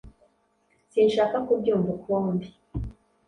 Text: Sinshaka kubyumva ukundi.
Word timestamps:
Sinshaka 0.91 1.37
kubyumva 1.47 1.89
ukundi. 1.97 2.47